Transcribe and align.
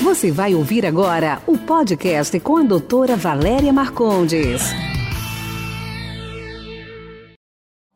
Você 0.00 0.30
vai 0.30 0.54
ouvir 0.54 0.86
agora 0.86 1.42
o 1.44 1.58
podcast 1.58 2.38
com 2.38 2.56
a 2.56 2.62
doutora 2.62 3.16
Valéria 3.16 3.72
Marcondes. 3.72 4.62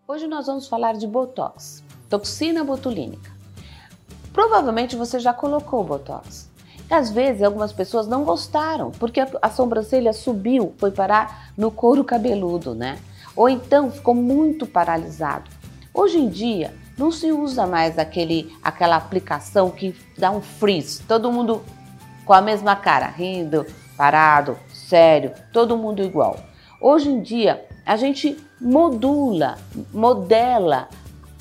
Hoje 0.06 0.26
nós 0.26 0.46
vamos 0.46 0.66
falar 0.66 0.94
de 0.94 1.06
Botox, 1.06 1.82
toxina 2.10 2.64
botulínica. 2.64 3.30
Provavelmente 4.32 4.96
você 4.96 5.20
já 5.20 5.32
colocou 5.32 5.84
Botox. 5.84 6.50
Às 6.90 7.08
vezes 7.08 7.40
algumas 7.40 7.73
pessoas 7.73 8.09
não 8.09 8.25
gostaram, 8.25 8.91
porque 8.91 9.21
a, 9.41 9.48
sobrancelha 9.48 10.12
subiu, 10.12 10.75
foi 10.79 10.91
parar 10.91 11.53
no 11.57 11.71
couro 11.71 12.03
cabeludo, 12.03 12.75
né? 12.75 12.98
Ou 13.37 13.48
então 13.48 13.93
ficou 13.93 14.14
muito 14.14 14.66
paralisado. 14.66 15.48
Hoje 15.95 16.19
em 16.19 16.29
dia 16.29 16.75
não 16.98 17.12
se 17.12 17.30
usa 17.30 17.64
mais 17.64 17.96
aquele, 17.96 18.53
aquela 18.61 18.96
aplicação 18.96 19.71
que 19.71 19.95
dá 20.19 20.32
um 20.32 20.43
freeze, 20.43 21.00
todo 21.05 21.30
mundo 21.30 21.62
com 22.32 22.36
a 22.36 22.40
mesma 22.40 22.74
cara, 22.74 23.08
rindo, 23.08 23.66
parado, 23.95 24.56
sério, 24.73 25.32
todo 25.52 25.77
mundo 25.77 26.02
igual. 26.02 26.38
Hoje 26.80 27.10
em 27.10 27.20
dia 27.20 27.62
a 27.84 27.95
gente 27.95 28.42
modula, 28.59 29.59
modela 29.92 30.88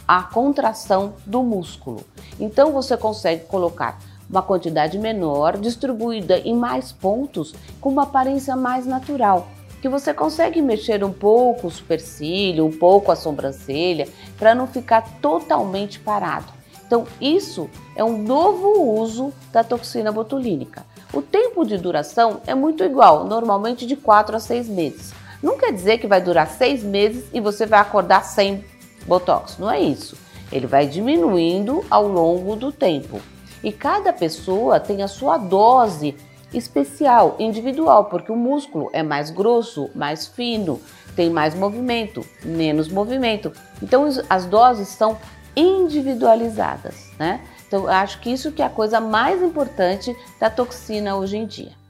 a 0.06 0.22
contração 0.22 1.14
do 1.26 1.44
músculo. 1.44 2.04
Então 2.38 2.74
você 2.74 2.98
consegue 2.98 3.46
colocar 3.46 4.00
uma 4.30 4.42
quantidade 4.42 5.00
menor, 5.00 5.56
distribuída 5.56 6.38
em 6.40 6.58
mais 6.58 6.92
pontos, 6.92 7.56
com 7.80 7.88
uma 7.88 8.04
aparência 8.04 8.58
mais 8.58 8.86
natural. 8.86 9.48
Que 9.82 9.88
você 9.88 10.14
consegue 10.14 10.62
mexer 10.62 11.06
um 11.06 11.14
pouco 11.14 11.68
o 11.68 11.72
supercílio, 11.72 12.66
um 12.66 12.78
pouco 12.78 13.14
a 13.14 13.16
sobrancelha, 13.16 14.10
para 14.38 14.54
não 14.54 14.68
ficar 14.68 15.04
totalmente 15.22 16.02
parado. 16.02 16.61
Então, 16.92 17.08
isso 17.22 17.70
é 17.96 18.04
um 18.04 18.18
novo 18.18 19.00
uso 19.00 19.32
da 19.50 19.64
toxina 19.64 20.12
botulínica. 20.12 20.86
O 21.14 21.22
tempo 21.22 21.64
de 21.64 21.78
duração 21.78 22.42
é 22.46 22.54
muito 22.54 22.84
igual, 22.84 23.24
normalmente 23.24 23.86
de 23.86 23.96
4 23.96 24.36
a 24.36 24.40
6 24.42 24.68
meses. 24.68 25.14
Não 25.42 25.58
quer 25.58 25.72
dizer 25.72 26.00
que 26.00 26.06
vai 26.08 26.22
durar 26.22 26.50
6 26.50 26.84
meses 26.84 27.30
e 27.34 27.40
você 27.40 27.66
vai 27.66 27.80
acordar 27.80 28.26
sem 28.26 28.66
botox, 29.08 29.58
não 29.58 29.72
é 29.72 29.80
isso. 29.80 30.18
Ele 30.52 30.68
vai 30.68 30.86
diminuindo 30.86 31.82
ao 31.90 32.06
longo 32.10 32.58
do 32.58 32.74
tempo. 32.74 33.22
E 33.64 33.72
cada 33.72 34.12
pessoa 34.12 34.78
tem 34.78 35.02
a 35.02 35.08
sua 35.08 35.38
dose 35.38 36.14
especial, 36.54 37.38
individual, 37.40 38.04
porque 38.10 38.34
o 38.34 38.36
músculo 38.36 38.90
é 38.92 39.02
mais 39.02 39.32
grosso, 39.32 39.90
mais 39.96 40.28
fino, 40.28 40.82
tem 41.16 41.30
mais 41.30 41.56
movimento, 41.56 42.26
menos 42.44 42.90
movimento. 42.90 43.50
Então 43.82 44.10
as 44.30 44.46
doses 44.46 44.90
são 44.90 45.18
individualizadas, 45.56 47.12
né? 47.20 47.42
Então 47.68 47.88
acho 47.88 48.20
que 48.20 48.32
isso 48.32 48.52
que 48.52 48.62
é 48.62 48.66
a 48.66 48.70
coisa 48.70 49.00
mais 49.00 49.42
importante 49.42 50.16
da 50.40 50.50
toxina 50.50 51.16
hoje 51.16 51.38
em 51.38 51.46
dia. 51.46 51.82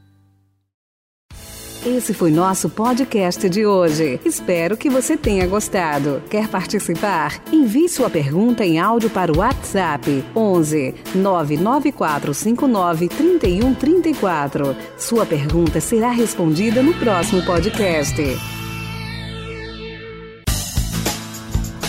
Esse 1.83 2.13
foi 2.13 2.29
nosso 2.29 2.69
podcast 2.69 3.49
de 3.49 3.65
hoje. 3.65 4.19
Espero 4.23 4.77
que 4.77 4.87
você 4.87 5.17
tenha 5.17 5.47
gostado. 5.47 6.21
Quer 6.29 6.47
participar? 6.47 7.41
Envie 7.51 7.89
sua 7.89 8.07
pergunta 8.07 8.63
em 8.63 8.77
áudio 8.77 9.09
para 9.09 9.31
o 9.31 9.39
WhatsApp 9.39 10.23
11 10.35 10.93
99459 11.15 13.07
3134. 13.09 14.75
Sua 14.95 15.25
pergunta 15.25 15.81
será 15.81 16.11
respondida 16.11 16.83
no 16.83 16.93
próximo 16.93 17.43
podcast. 17.43 18.21